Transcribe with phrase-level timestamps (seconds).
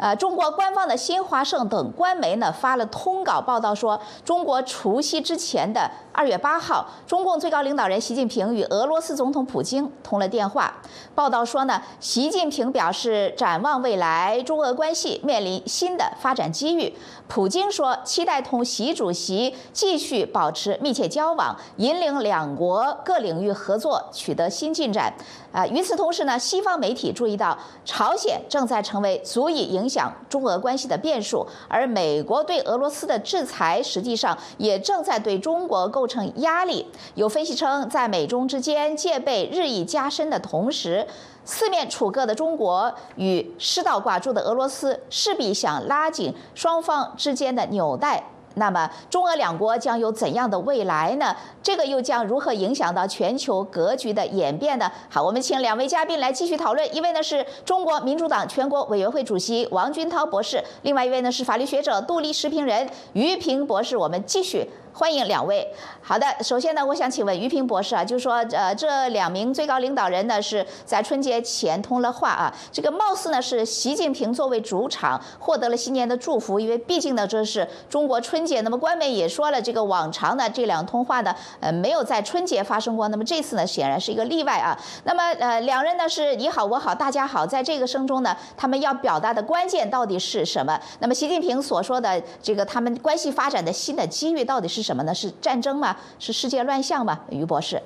[0.00, 10.72] 呃，中国官方的新华社等官媒呢发了通稿报道说，中国除夕之前的二月八号，中共最高领导人习近平与俄罗斯总统普京通了电话。
[11.14, 16.96] 报道说呢，习近平表示展望未来，中俄关系面临新的发展机遇。
[17.28, 25.12] 普京说，期待同习主席继续保持密切交往，引领两国各领域合作取得新进展。
[25.52, 36.86] 啊，与此同时呢，西方媒体注意到，朝鲜正在成为足以影响中俄关系的变数，而美国对俄罗斯的制裁实际上也正在对中国构成压力。
[37.14, 41.06] 有分析称，在美中之间戒备日益加深的同时，
[41.44, 48.22] 四面楚歌的中国与失道寡助的俄罗斯势必想拉紧双方之间的纽带。
[48.60, 51.34] 那么，中俄两国将有怎样的未来呢？
[51.62, 54.92] 这个又将如何影响到全球格局的演变呢？
[55.08, 56.94] 好，我们请两位嘉宾来继续讨论。
[56.94, 63.96] 一位呢是中国民主党全国委员会主席王军涛博士，另外一位呢是法律学者、杜立时评人于平博士。
[63.96, 64.68] 我们继续。
[64.92, 65.66] 欢迎两位。
[66.02, 72.52] 好的，首先呢，我想请问于平博士啊，就是说，呃，这两名最高领导人呢是在春节前通了话啊。
[72.72, 78.60] 这个貌似呢是习近平作为主场获得了新年的祝福，因为毕竟呢这是中国春节。
[78.62, 83.06] 那么官媒也说了，这个往常呢这两通话呢，呃，没有在春节发生过。
[83.08, 84.76] 那么这次呢显然是一个例外啊。
[85.04, 90.78] 那么呃，两人呢是你好我好大家好，在这个声中呢，他们要表达的关键到底是什么？
[90.98, 94.79] 那么习近平所说的这个他们关系发展的新的机遇到底是？
[94.82, 95.14] 什么呢？
[95.14, 95.96] 是战争吗？
[96.18, 97.24] 是世界乱象吗？
[97.30, 97.80] 于博士，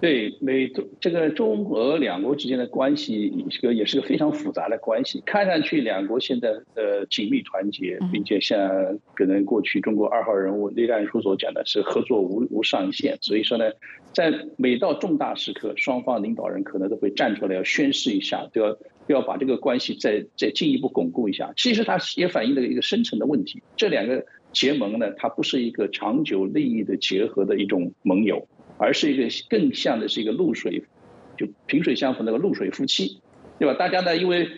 [0.00, 5.20] 对美中这个中俄两国之间的关系，这个也是个非常复杂的关系。
[5.26, 13.18] 看上去两国现在呃紧密团结，并且像可能过去中国二号人物栗战书所讲的是合作无无上限。
[13.20, 13.64] 所以说呢，
[14.12, 18.76] 在每到重大时刻，双方领导人可能都会站出来要宣誓一下，都要
[19.08, 21.52] 要把这个关系再再进一步巩固一下。
[21.56, 24.24] 其实它也反映了一个深层的问题，这两个。
[24.58, 30.82] 结盟呢，它不是一个长久利益的结合的一种盟友，而是一个更像的是一个露水，
[31.36, 33.20] 就萍水相逢那个露水夫妻，
[33.60, 33.74] 对吧？
[33.74, 34.48] 大家呢，因为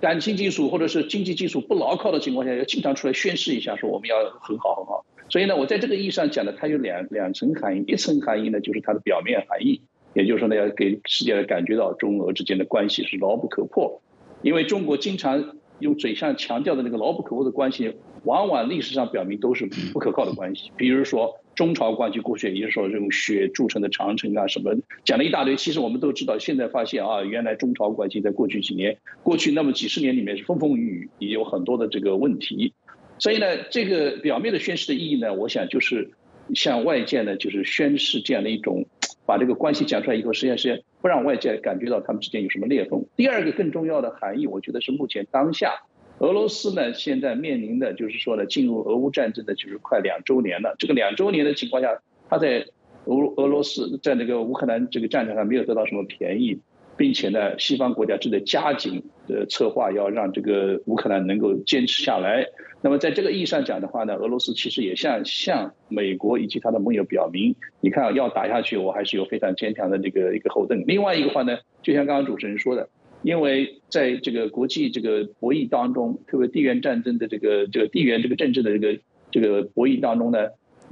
[0.00, 5.06] 感情基础或者是经济基础不牢靠的情况下，要经常出来宣誓一下，说我们要很好很好。
[5.30, 9.82] 所以呢，我在这个意义上讲呢，它有两两层含义，一层含义呢就是它的表面含义，
[10.14, 14.02] 也就是说呢，要给世界感觉到中俄之间的关系是牢不可破，
[14.42, 17.94] 因为中国经常用嘴上强调的那个牢不可破的关系。
[18.24, 24.74] 往往历史上表明都是不可靠的关系，比如说中朝关系过去，也就是说这种血铸成的长城啊什么，
[25.04, 25.56] 讲了一大堆。
[25.56, 32.74] 其实我们都知道，现在发现啊，原来中朝关系在过去几年、过去那么几十年里面是风风雨雨，也有很多的这个问题。
[33.20, 36.10] 所以呢，这个表面的宣誓的意义呢，我想就是
[36.54, 38.84] 向外界呢，就是宣誓这样的一种，
[39.28, 43.04] 把这个关系讲出来以后，实际上是不让外界感觉到他们之间有什么裂缝。
[43.14, 45.82] 第二个更重要的含义，我觉得是目前当下。
[46.20, 50.74] 俄罗斯呢，现在面临的就是说呢，进入俄乌战争的就是快两周年了。
[50.78, 52.00] 这个两周年的情况下，
[52.30, 52.64] 他在
[53.04, 56.58] 俄俄罗斯在那个乌克兰这个战场上没有得到什么便宜，
[56.98, 62.44] 并且呢，西方国家正在加紧的策划要让这个乌克兰能够坚持下来。
[62.82, 70.84] 那么在这个意义上讲的话呢，俄罗斯其实也向向美国以及他的盟友表明，你看要打下去，我还是有非常坚强的这个一个后盾。
[70.86, 72.88] 另外一个话呢，就像刚刚主持人说的。
[73.24, 79.00] 因为在这个国际这个博弈当中，特别地缘战争的这个这个地缘这个政治的这个
[79.32, 80.38] 这个博弈当中呢，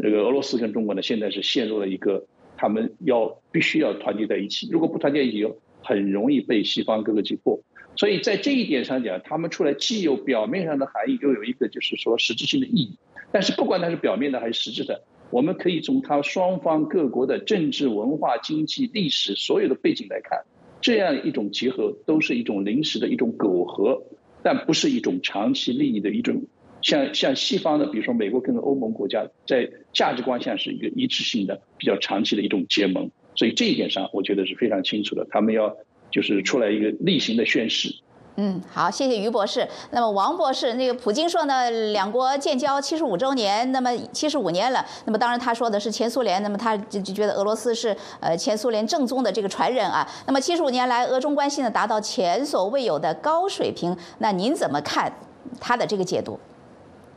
[0.02, 5.46] 这个俄罗斯跟中国呢现在是陷入了一个他们要必须要团结在一起，如果不团结一起，
[5.86, 7.60] 很容易被西方各个击破。
[7.96, 12.98] 所以在这一点上讲，他们出来既有表面上的含义，又有一个就是说实质性的意义。
[13.32, 20.42] 但是不管它是表面的还是实质的，我们可以从它双方各国的政治、文化、经济、历史所有的背景来看。
[20.82, 24.02] 这样一种结合都是一种临时的一种苟合，
[24.42, 26.44] 但不是一种长期利益的一种，
[26.82, 35.76] 像像西方的，比如说美国跟欧盟国家在价值观上是一个一致性的、比较长期的一种结盟，所以这一点上我觉得是非常清楚的，他们要
[36.10, 37.94] 就是出来一个例行的宣誓。
[38.38, 39.66] 嗯，好，谢谢于博士。
[39.92, 44.84] 那么王博士，那个普京说呢，两国建交七十五周年，那么七十五年了。
[45.06, 50.06] 那么当然他说的是前苏联，那么他就就觉得俄罗斯是呃前苏联正宗的这个传人啊。
[50.26, 53.96] 那么七十五年来，俄中关系呢达到前所未有的高水平。
[54.18, 55.10] 那您怎么看
[55.58, 56.38] 他的这个解读？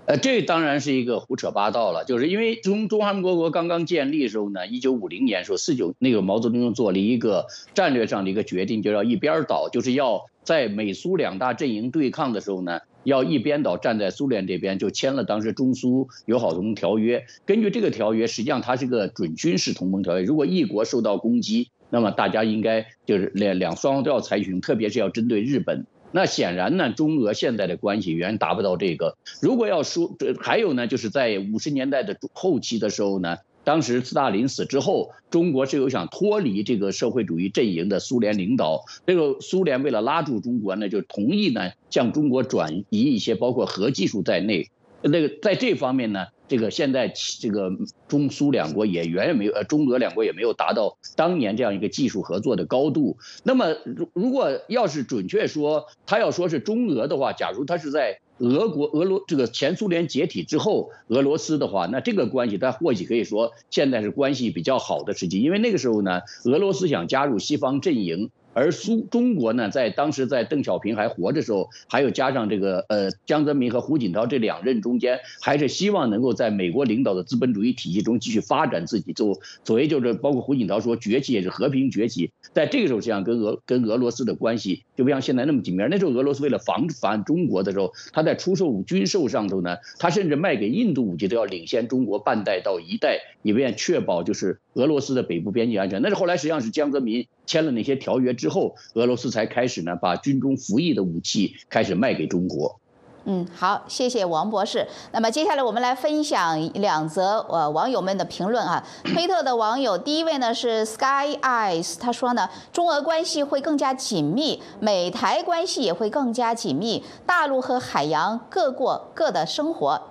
[0.10, 7.46] 呃，这当然是一个胡扯八道了，就是因为中中华民国刚刚建立的时候呢，一九五零年时候四九那个毛泽东做了一个
[7.76, 17.28] 战略上的一个决定，就要一边倒，就是要在美苏两大阵营对抗的时候呢，要一边倒站在苏联这边，就签了当时中苏友好同盟条约。
[17.46, 25.86] 根据这个条约，实际上它是个准军事同盟条约，如果一国受到攻击，那么大家应该就是两两双方都要采取，特别是要针对日本。
[26.12, 29.18] 那显然呢，中俄现在的关系远远达不到这个。
[29.42, 38.84] 如果要说这，还有呢，就是在五十年代的后期的时候呢，当时斯大林死之后，中国是有想脱离这个社会主义阵营的苏联领导。
[39.06, 44.70] 这个苏联为了拉住中国呢，就同意呢向中国转移一些包括核技术在内。
[45.02, 47.72] 那个在这方面呢，这个现在这个
[48.08, 53.18] 中苏两国也远远没有，呃，中俄两国也没有达到当年这样一个技术合作的高度。
[53.44, 68.32] 那么，如如果要是准确说，他要说是中俄的话，假如他是在俄国、俄罗这个前苏联解体之后，俄罗斯的话，那这个关系他或许可以说现在是关系比较好的时期，因为那个时候呢，俄罗斯想加入西方阵营。
[68.54, 79.14] 而苏中国呢，在当时在邓小平还活着时候，还有加上这个呃江泽民和胡锦涛这两任中间，还是希望能够在美国领导的资本主义体系中继续发展自己。
[79.14, 85.84] 就所谓就是包括胡锦涛说崛起也是和平崛起，在这个时候实际上跟俄跟俄罗斯的关系就不像现在那么紧密。
[85.90, 96.02] 那时候俄罗斯为了防反中国的时候，他在出售军售上头呢，他甚至卖给印度武器都要领先中国半代到一代，以便确保就是俄罗斯的北部边境安全。
[96.02, 102.80] 那是后来实际上是江泽民签了那些条约之后，俄罗斯才开始呢，把军中服役的武器开始卖给中国。
[103.26, 104.88] 嗯，好，谢谢王博士。
[105.12, 108.82] 那么接下来我们来分享两则呃网友们的评论啊。
[109.04, 120.02] 推特的网友第一位呢是 Sky Eyes，他说呢，中俄关系会更加紧密，美台关系也会更加紧密，大陆和海洋各过各的生活。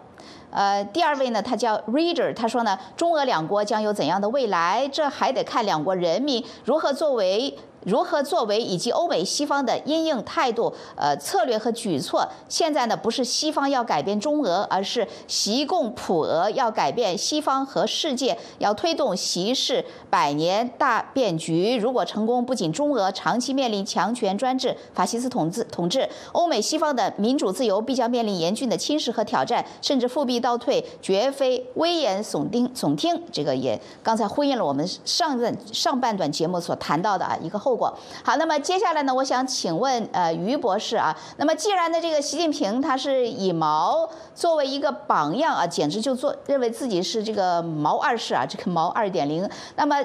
[0.51, 7.57] 呃，第二位呢，他叫 Reader，他说呢，中俄两国将有怎样的未来，这还得看两国人民如何作为。
[7.89, 12.29] 如何作为以及欧美西方的因应态度、呃策略和举措？
[12.51, 21.79] 现在呢，不是西方要改变中俄，而是习共普俄要改变西方和世界，要推动习氏百年大变局。
[21.79, 33.23] 如果成功，不仅中俄长期面临强权专制、法西斯统治统治，欧美西方的民主自由必将面临严峻的侵蚀和挑战，甚至复辟倒退，绝非危言耸听耸听。
[33.33, 37.78] 这个也刚才呼应了我们上任上半段节目所谈到的啊一个后。
[37.87, 39.15] 好，那么接下来呢？
[39.15, 49.49] 我想请问呃于博士啊，那么既然呢这个习近平他是以毛作为一个榜样啊，简直就做认为自己是这个毛二世啊，这个毛二点零。
[49.77, 49.97] 那么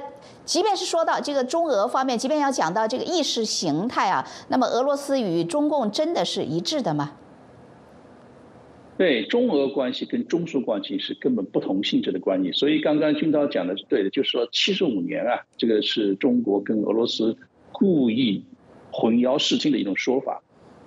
[0.45, 7.13] 即便是说到这个中俄方面，即便要讲到这个意识形态啊，那么俄罗斯与中共真的是一致的吗？
[8.95, 17.35] 对中俄关系跟中苏关系是根本不同性质的关系，所以刚刚军刀讲的是对的，就是说七十五年啊，这个是中国跟俄罗斯。
[17.83, 18.45] 故意
[18.93, 20.41] 混淆视听的一种说法，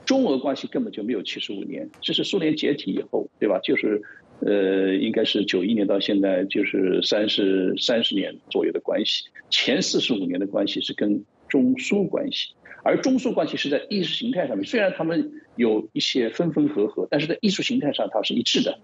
[0.07, 3.59] 中俄关系根本就没有七十五年，这是苏联解体以后，对吧？
[3.63, 4.01] 就是，
[4.41, 18.79] 呃，应该是九一年到现在就是三十三十年左右的关系，前四十五年的关系是跟中苏关系，而中苏关系是在意识形态上面，虽然他们有一些分分合合，但是在艺术形态上它是一致的。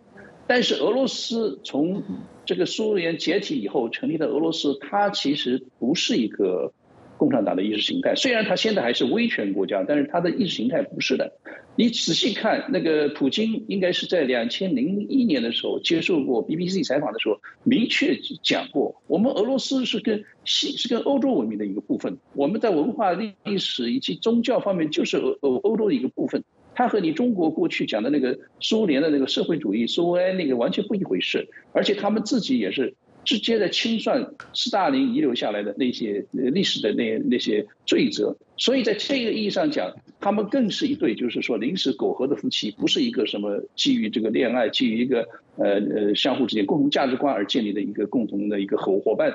[0.46, 2.02] 但是俄罗斯从
[2.44, 6.74] 这个苏联解体以后成立的俄罗斯，它其实不是一个。
[7.22, 11.32] 共产党的意识形态，虽然他现在还是威权国家，但是他的意识形态不是的。
[11.76, 26.42] 你仔细看，那个普京应该是在两千零一年的时候接受过 BBC 采访的时候，明确讲过，我们俄罗斯是跟西是跟欧洲文明的一个部分，我们在文化历史以及宗教方面就是欧欧欧洲的一个部分。
[26.74, 32.96] 它和你中国过去讲的那个苏联的那个社会主义苏维埃那个完全不一回事，而且他们自己也是。
[33.24, 49.34] 直接的清算斯大林遗留下来的那些历史的那那些罪责，所以在这个意义上讲，他们更是一对就是说临时苟合的夫妻，不是一个什么基于这个恋爱、基于一个呃呃相互之间共同价值观而建立的一个共同的一个合伙伴。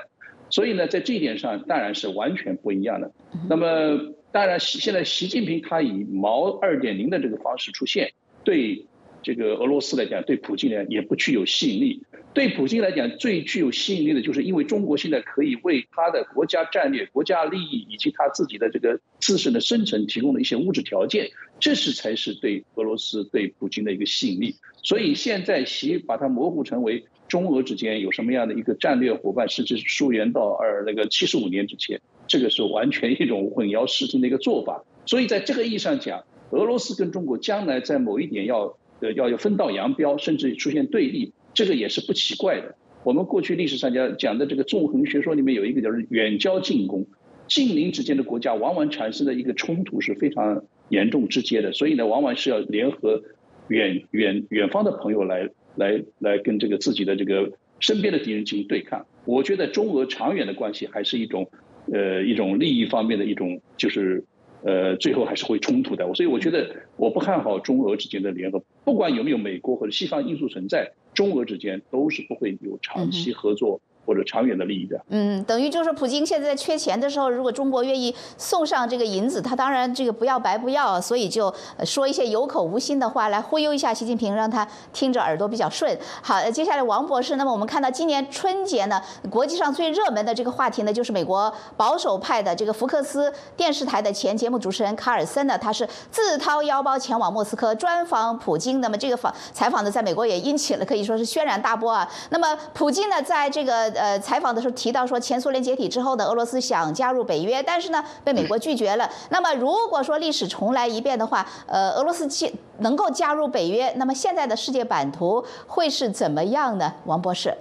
[0.50, 3.12] 所以呢，在这一点上当然是完全不一样的。
[3.50, 8.12] 那么当然，现在习近平他以毛二点零的这个方式出现，
[8.44, 8.86] 对
[9.22, 12.02] 这个俄罗斯来讲，对普京来讲也不具有吸引力。
[12.34, 24.54] 对普京来讲，最具有吸引力的就是因为中国现在可以为他的国家战略、国家利益以及他自己的这个自身的生存提供了一些物质条件，这是才是对俄罗斯、对普京的一个吸引力。
[24.84, 34.84] 所以现在习把它模糊成为中俄之间有什么样的一个战略伙伴，甚至溯源到二那个七十五年之前，这个是完全一种混淆视听的一个做法。
[35.06, 41.32] 所以在这个意义上讲，俄罗斯跟中国将来在某一点要呃要要分道扬镳，甚至出现对立。
[41.58, 42.76] 这个也是不奇怪的。
[43.02, 47.04] 我们过去历史上讲讲的这个纵横学说里面有一个叫远交近攻，
[47.48, 53.24] 近邻之间的国家往往产生的一个冲突是非常严重直接的，所以呢，往往是要联合
[53.66, 57.50] 远远远方的朋友来来来跟这个自己的这个
[57.80, 59.04] 身边的敌人进行对抗。
[59.24, 61.50] 我觉得中俄长远的关系还是一种
[61.92, 64.22] 呃一种利益方面的一种就是
[64.62, 66.14] 呃，最后还是会冲突的。
[66.14, 73.80] 所以我觉得我不看好中俄之间的联合，不管有没有美国或者西方因素存在，中俄之间都是不会有长期合作。
[74.08, 85.94] 或者长远的利益的，嗯，等于就是普京现在缺钱的时候，如果中国愿意送上这个银子，他当然这个不要白不要，所以就说一些有口无心的话来忽悠一下习近平，让他听着耳朵比较顺。
[86.22, 88.98] 好，接下来王博士，那么我们看到今年春节呢，
[89.28, 102.08] 国际上最热门的这个话题呢，就是美国保守派的这个福克斯电视台的前节目主持人卡尔森呢，他是自掏腰包前往莫斯科专访普京，那么这个访采访呢，在美国也引起了可以说是轩然大波啊。
[102.30, 109.10] 那么普京呢，在这个呃，采访的时候提到说，前苏联解体之后呢，俄罗斯想加入北约，但是呢，被美国拒绝了。
[109.30, 116.94] 那么，如果说历史重来一遍的话，呃，俄罗斯加能够加入北约，那么现在的世界版图会是怎么样呢？
[117.04, 117.54] 王博士，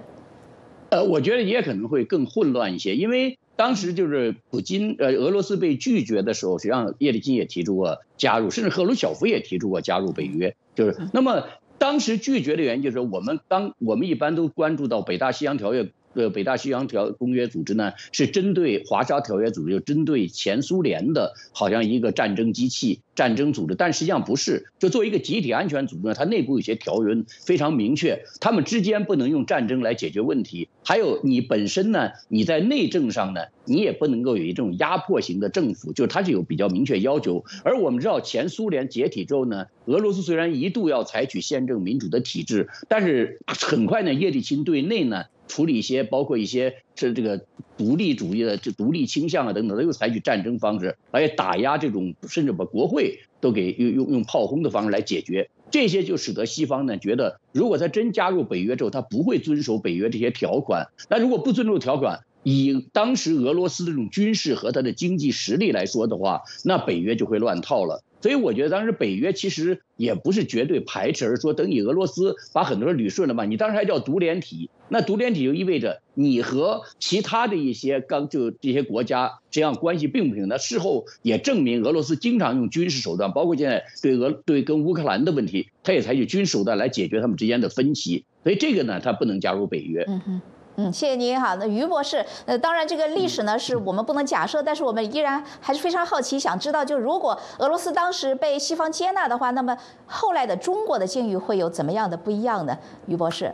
[0.89, 11.43] 呃，我觉得也可能会更混乱一些，因为当时就是普京，呃，俄罗斯被拒绝的时候，实际上叶利钦也提出过加入，甚至赫鲁晓夫也提出过加入北约，就是那么。
[11.79, 23.01] 当时拒绝的原因就是我们当我们一般都关注到北大西洋条约，呃，北大西洋条公约组织呢，是针对华沙条约组织，就针对前苏联的，好像一个战争机器。
[23.17, 24.67] 战争组织，但实际上不是。
[24.79, 30.69] 就作为一个集体安全组织呢，它内部有些条文非常明确，他们之间不能用战争来解决问题。
[30.85, 37.43] 还有你本身呢，你在内政上呢，你也不能够有一种压迫型的政府，就是它是有比较明确要求。
[37.63, 45.23] 而我们知道，前苏联解体之后呢，俄罗斯虽然一度要采取宪政民主的体制，但是很快呢，叶利钦对内呢。
[45.47, 47.39] 处理一些包括一些这这个
[47.77, 55.49] 独立主义的这独立倾向啊等等，他又采取战争方式，而且打压这种，甚至把国会都给用用用炮轰的方式来解决。
[55.69, 60.87] 这些就使得西方呢觉得，如果他真加入北约之后，他不会遵守北约这些条款。
[61.09, 68.03] 那如果不遵守条款，以当时俄罗斯这种军事和他的经济实力来说的话，那北约就会乱套了。
[68.21, 80.47] 所以我觉得当时北约其实也不是绝对排斥，而是说等你俄罗斯把很多人捋顺了嘛，你当时还叫独联体，那独联体就意味着你和其他的一些刚就这些国家这样关系并不平。
[80.47, 88.25] 那事后也证明俄罗斯经常用军事手段，包括现在对俄对跟乌克兰的问题，他也采取军事手段来解决他们之间的分歧。
[88.43, 90.05] 所以这个呢，他不能加入北约。
[90.07, 90.41] 嗯，
[90.85, 91.55] 谢谢您哈。
[91.55, 102.77] 那于博士，呃，当然这个历史呢是我们不能假设，但是我们依然还是非常好奇，想知道就如果俄罗斯当时被西方接纳的话，那么后来的中国的境遇会有怎么样的不一样呢？
[103.07, 103.51] 于博士，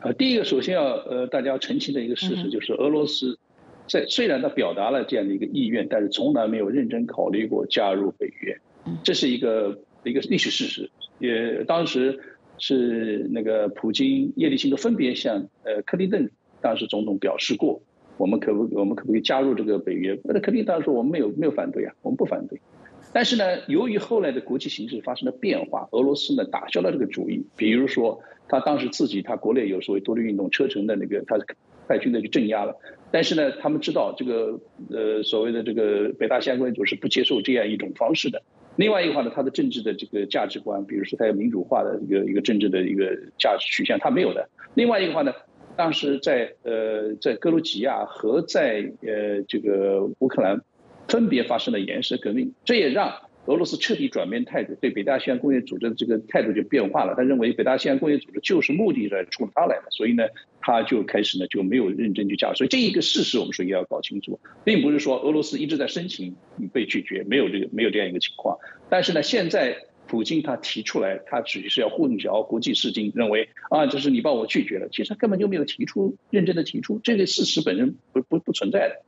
[0.00, 3.38] 呃，第一个首先要呃大家要澄清的一个事实就是，俄罗斯
[3.88, 8.60] 在虽然他表达了这样的一个意愿，但是从来没有认真考虑过加入北约，
[9.02, 12.20] 这是一个一个历史事实，也当时。
[12.58, 17.80] 是那个普京、叶利钦都分别向呃克林顿当时总统表示过，
[18.16, 20.18] 我们可不我们可不可以加入这个北约？
[20.24, 22.60] 那克林顿当时说我们没有没有反对啊，我们不反对。
[23.10, 27.42] 但是呢，由于后来的国际形势发生了变化，俄罗斯呢打消了这个主意。
[27.56, 31.38] 比如说，他当时自己他国内有所谓独立运动车臣的那个，他
[31.88, 32.76] 派军队去镇压了。
[33.10, 34.60] 但是呢，他们知道这个
[34.90, 38.42] 呃所谓的这个北大西洋公约组是不接受这样一种方式的。
[38.78, 43.06] 另外一个话呢，它的政治的这个价值观，比如说它有民主化的一个一个政治的一个
[43.36, 44.48] 价值取向，它没有的。
[44.74, 45.32] 另外一个话呢，
[45.76, 50.60] 当时在呃在格鲁吉亚和在呃这个乌克兰，
[51.08, 53.12] 分别发生了颜色革命，这也让。
[53.48, 57.14] 俄罗斯彻底转变态度，对北大西洋工业组织的这个态度就变化了。
[57.16, 60.24] 他认为北大西洋工业组织就是目的来冲他来的，所以呢，
[60.60, 62.52] 他就开始呢就没有认真去加。
[62.52, 66.36] 所以这一个事实我们说也要搞清楚，并不是说俄罗斯一直在申请
[66.74, 68.58] 被拒绝，没有这个没有这样一个情况。
[68.90, 79.07] 但是呢，现在普京他提出来，他只是要混淆国际视听，认为啊，这是你把我拒绝了，其实他根本就没有提出认真的提出这个事实本身不不不存在的。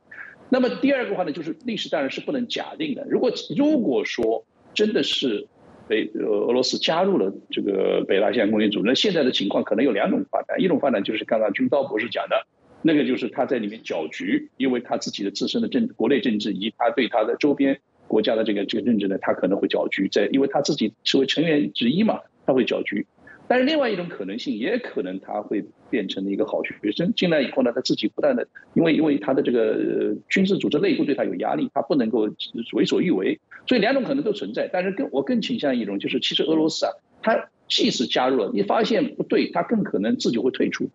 [0.53, 3.07] 那么第二个话呢，就是历史当然是不能假定的。
[3.09, 4.43] 如果如果说
[4.73, 5.47] 真的是
[5.87, 10.59] 北俄罗斯加入了这个北大西洋公约组织，那现在的情况可能有两种发展。
[10.59, 12.45] 一种发展就是刚刚军刀博士讲的，
[12.81, 23.07] 那个就是他在里面搅局，因为他自己的自身的政国内政治以及他对他的周边国家的这个这个政治呢，他可能会搅局，在因为他自己作为成员之一嘛，他会搅局。
[23.51, 32.29] 但是另外一种可能性，也可能他会变成一个好学生，进来以后呢，他自己不断的，因为因为他的这个军事组织内部对他有压力，他不能够
[32.71, 34.69] 为所欲为，所以两种可能都存在。
[34.71, 40.89] 但是更我更倾向一种，就是其实俄罗斯啊，他即使加入了，你发现不对，他更可能自己会退出。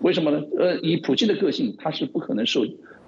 [0.00, 0.44] 为什么呢？
[0.56, 2.64] 呃，以普京的个性，他是不可能受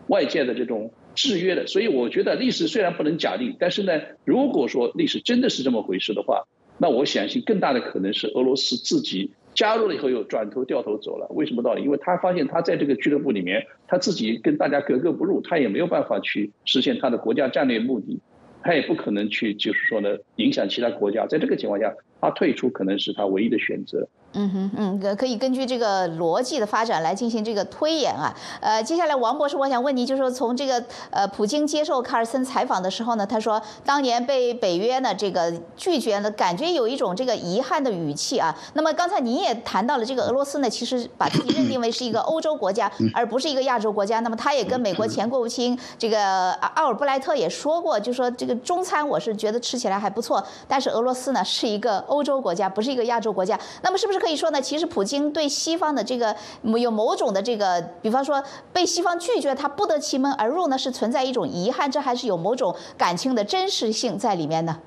[0.09, 1.69] 外界的这种制约的。
[1.69, 3.93] 所以我觉得历史虽然不能假定，但是呢，
[4.25, 6.49] 如果说历史真的是这么回事的话。
[6.83, 11.83] 那我相信更大的可能是俄罗斯自己加入了以后又转头掉头走了，为什么道理？
[11.83, 18.19] 因为他发现他在这个俱乐部里面，他自己跟大家格格不入，他也没有办法去实现他的国家战略目的，
[18.63, 24.09] 他也不可能去就是说呢影响其他国家，在这个情况下，他退出可能是他唯一的选择。
[24.33, 28.35] 嗯哼嗯，可以根据这个逻辑的发展来进行这个推演啊。
[28.61, 38.57] 呃，接下来王博士，我想问你，就是说从这个呃，普京接受卡尔森采访的时候呢，他说当年被北约呢这个拒绝呢，感觉有一种这个遗憾的语气啊。
[38.75, 44.21] 那么刚才您也谈到了这个俄罗斯呢，其实把自己认定为是一个欧洲国家，而不是一个亚洲国家。
[44.21, 53.59] 那么他也跟美国前国务卿这个奥尔布莱特也说过，就说这个中餐我是觉得吃起来还不错，但是俄罗斯呢是一个欧洲国家，不是一个亚洲国家。
[53.83, 64.81] 那么是不是可以说呢，其实普京对西方的这个有某种的这个，比方说被西方拒绝，他不得其门而入呢，是存在一种遗憾，这还是有某种感情的真实性在里面呢？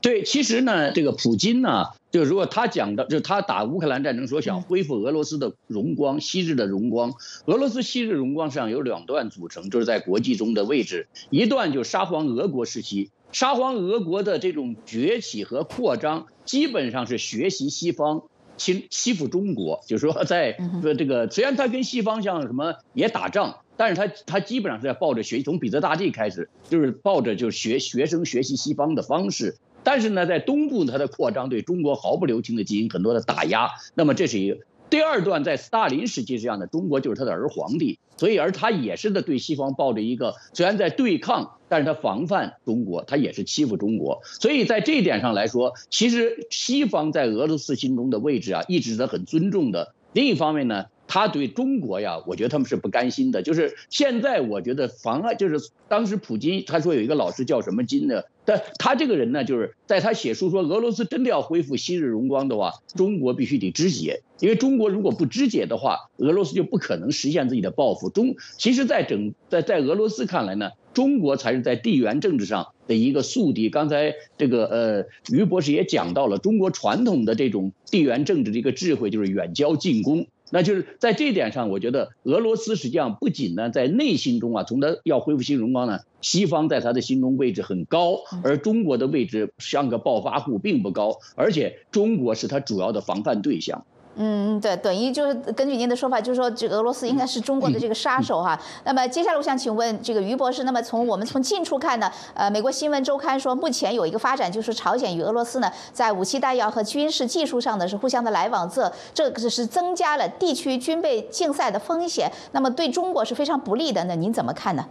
[0.00, 7.12] 对，其实呢，这个普京呢，就如果他讲的，就他打乌克兰战争说想恢复俄罗斯的荣光，昔日的荣光。
[7.46, 18.22] 俄罗斯昔日荣光上有两段组成，就是在国际中的位置，一段就是沙皇俄国时期，沙皇俄国的这种崛起和扩张，基本上是学习西方
[18.56, 20.56] 欺欺负中国，就是说在
[20.96, 23.58] 这个虽然他跟西方像什么也打仗。
[23.76, 29.56] 但是他他基本上是在抱着学习，从彼得大帝开始，就是抱着就是学学生学习西方的方式。
[29.82, 33.68] 但是呢，在东部它的扩张对中国毫不留情的进行很多的打压。
[33.96, 34.58] 那么这是一个
[34.90, 44.20] 第二段，在斯大林时期这样的中国就是他的儿皇帝，所以而他也是的对西方抱着一个虽然在对抗，但是他防范中国，他也是欺负中国。
[44.24, 49.94] 所以在这一点上来说，其实西方在俄罗斯心中的位置啊，一直是很尊重的。
[50.12, 50.86] 另一方面呢。
[51.06, 53.42] 他对中国呀，我觉得他们是不甘心的。
[53.42, 68.10] 就是现在，我觉得妨碍，就是当时普京他说有一个老师叫什么金的，但他这个人呢，就是在他写书说俄罗斯真的要恢复昔日荣光的话，中国必须得肢解，因为中国如果不肢解的话，俄罗斯就不可能实现自己的抱负。
[68.10, 73.70] 中其实，在整在在俄罗斯看来呢，中国才是在地缘政治上的一个宿敌。
[73.70, 80.26] 刚才这个呃于博士也讲到了，中国传统的这种地缘政治的一个智慧就是远交近攻。
[80.50, 93.84] 那就是在这一点上，我觉得俄罗斯实际上不仅呢在内心中啊，从他要恢复新荣光呢，西方在他的心中位置很高，而中国的位置像个暴发户并不高，而且中国是他主要的防范对象。
[94.16, 98.56] 嗯，对，等于就是根据您的说法，就是说这个俄罗斯应该是中国的这个杀手哈。
[98.84, 114.04] 那么接下来我想请问这个于博士，那么从我们从近处看呢，呃，美国新闻周刊说目前有一个发展，就是朝鲜与俄罗斯呢在武器弹药和军事技术上呢是互相的来往，这这个是增加了地区军备竞赛的风险，那么对中国是非常不利的。
[114.04, 114.86] 那您怎么看呢？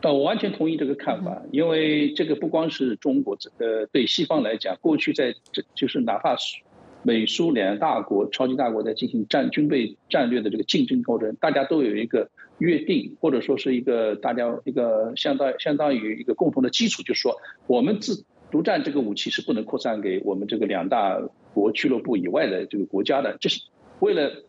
[0.00, 6.62] 呃，我完全同意这个看法，因为这个不光是中国，呃，对西方来讲，过去在这就是哪怕是。
[7.06, 17.36] 美苏两大国、超级大国在进行战军备战略的这个竞争过程，大家都有一个约定，或者说是一个大家一个相当相当于一个共同的基础，就是说
[17.68, 21.22] 我们自独占这个武器是不能扩散给我们这个两大
[21.54, 23.60] 国俱乐部以外的这个国家的，这是
[24.00, 24.42] 为了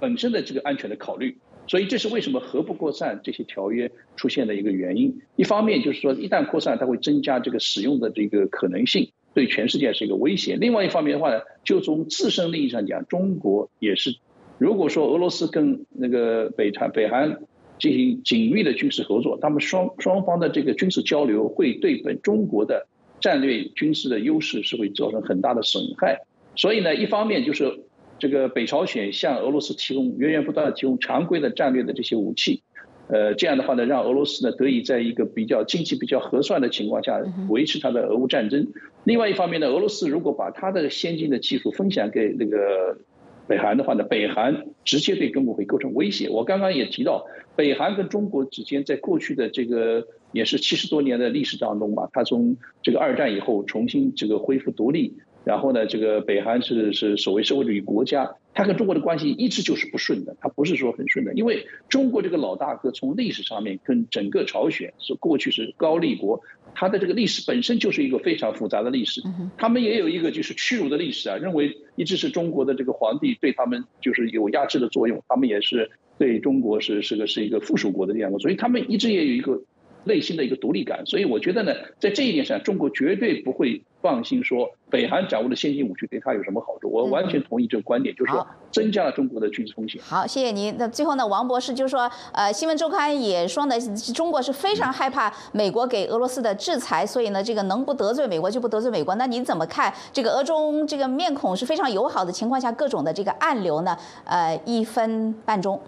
[0.00, 1.36] 本身的这个安全的考虑，
[1.66, 5.20] 所以这是为什么核不扩散这些条约出现的一个原因。
[5.36, 9.12] 一方面就是说，一旦扩散，它会增加这个使用的这个可能性。
[9.36, 10.56] 对全世界是一个威胁。
[10.56, 14.16] 另外一方面的话呢，就从自身利益上讲，中国也是。
[14.56, 17.40] 如果说俄罗斯跟那个北韩北韩
[17.78, 22.86] 进行紧密的军事合作，他们双双方的这个军事交流会对本中国的
[23.20, 26.22] 战略军事的优势是会造成很大的损害。
[26.54, 27.80] 所以呢，一方面就是
[28.18, 32.62] 这个北朝鲜向俄罗斯提供源源不断的提供常规的战略的这些武器。
[33.08, 38.66] 呃，这样的话呢，让俄罗斯呢得以在一个比较经济比较合算的情况下维持它的俄乌战争。
[39.04, 42.98] 另外一方面呢，俄罗斯如果把它的先进的技术分享给那个
[43.46, 46.28] 北韩的话呢，北韩直接对中国会构成威胁。
[46.28, 55.14] 我刚刚也提到，北韩跟中国之间在过去的这个也是七十多年的历史当中嘛，它从这个二战以后重新这个恢复独立。
[55.46, 66.40] 然后呢，这个北韩是是所谓社会主义国家，它跟中国的关系一直就是不顺的，它不是说很顺的，因为中国这个老大哥从历史上面跟整个朝鲜是过去是高丽国，
[66.74, 69.22] 它的这个历史本身就是一个非常复杂的历史，
[69.56, 79.62] 他们也有一个就是屈辱的历史啊，认为一直是中国的这个皇帝对他们就是有压制的作用，他们也是对中国是是个是一个附属国的这样的，所以他们一直也有一个
[80.06, 81.04] 内心的一个独立感。
[81.04, 86.88] 所以我觉得呢，在这一点上，中国绝对不会放心说北韩掌握的先进武器对他有什么好处。
[86.88, 90.00] 我完全同意这个观点，就是说增加了中国的军事风险。
[90.02, 90.74] 好，谢谢您。
[90.78, 93.74] 那最后呢，王博士就说，呃，新闻周刊也说呢，
[94.14, 99.14] 中国是非常害怕美国给俄罗斯的制裁，所以呢，这个能不得罪美国就不得罪美国。
[99.16, 103.96] 那您怎么看这个俄中这个面孔是非常友好的情况下，各种的这个暗流呢？
[104.24, 105.80] 呃，一分半钟。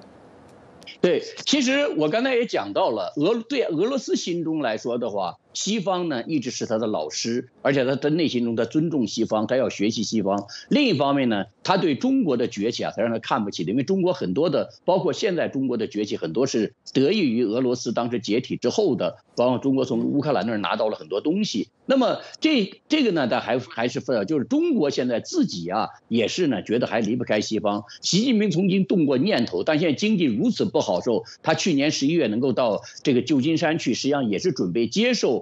[1.00, 5.36] 对，其实我刚才也讲到了，俄对俄罗斯心中来说的话。
[5.54, 10.46] 西方呢一直是他的老师，而且他的内心中他尊重西方，他要学习西方。
[10.68, 21.68] 另一方面呢，他对中国的崛起啊，他让他看不起的，因为中国很多的，包括现在中国的崛起，很多是得益于俄罗斯当时解体之后的，包括中国从乌克兰那儿拿到了很多东西。
[21.86, 27.84] 那么这这个呢，他还还是分，就是中国现在自己啊，也是呢觉得还离不开西方。
[28.02, 35.37] 习近平曾经动过念头，但现在经济如此不好受，他去年十一月能够到这个旧金山去，实际上也是准备接受。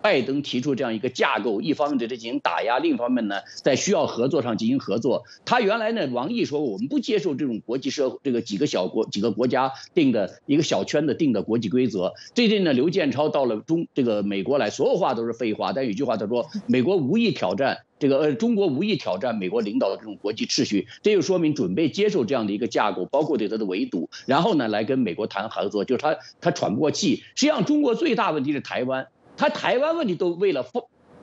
[0.00, 5.24] 拜登提出这样一个架构，一方面对他进行打压，另一方面呢，在需要合作上进行合作。
[5.44, 12.12] 他原来呢，王毅说我们不接受这种国际社这个几个小国几个国家定的一个小圈子定的国际规则。
[12.34, 27.22] 最近呢，刘建超到了中这个美国来，所有话都是废话，但有一句话他说，美国无意挑战这个呃，中国无意挑战美国领导的这种国际秩序，这就说明准备接受这样的一个架构，包括对他的围堵，然后呢，来跟美国谈合作，就是他他喘不过气。
[27.34, 29.06] 实际上，中国最大问题是台湾。
[29.36, 30.64] 他台湾问题都为了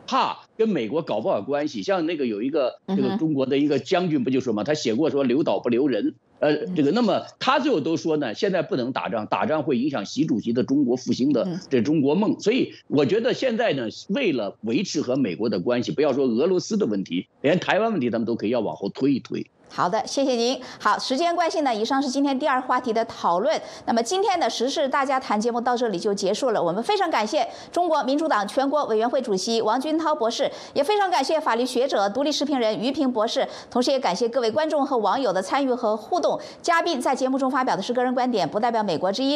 [0.07, 19.47] 怕跟美国搞不好关系，像那个有一个这个中国的一个将军不就说嘛，他写过说留岛不留人，呃，这个那么他最后都说呢，现在不能打仗，打仗会影响习主席的中国复兴的这中国梦，所以我觉得现在呢，为了维持和美国的关系，不要说俄罗斯的问题，连台湾问题他们都可以要往后推一推。
[19.73, 20.61] 好的，谢谢您。
[20.79, 23.59] 好，时间关系呢，以上是今天第二话题的讨论。
[23.85, 26.61] 那么今天的时事大家谈节目到这里就结束了。
[26.61, 36.37] 我们非常感谢中国民主党全国委员会主席王军涛博士，也非常感谢法律学者、独立视频人于平博士，同时也感谢各位观众和网友的参与和互动。
[36.61, 39.31] 嘉宾在节目中发表的是个人观点，不代表美国之音。